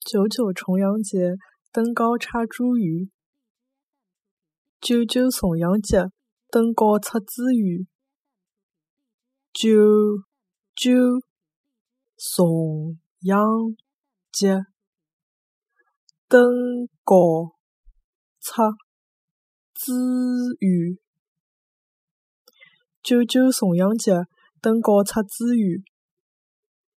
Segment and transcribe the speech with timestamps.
[0.00, 1.36] 九九重阳节
[1.70, 3.10] 登高插茱萸，
[4.80, 6.10] 九九重阳节
[6.50, 7.86] 登高插茱萸，
[9.52, 10.24] 九
[10.74, 10.92] 九
[12.16, 13.42] 重阳
[14.32, 14.64] 节
[16.26, 16.48] 登
[17.04, 17.54] 高
[18.40, 18.62] 插
[19.74, 19.92] 茱
[20.58, 20.98] 萸，
[23.02, 24.12] 九九重阳节
[24.62, 25.82] 登高插茱萸。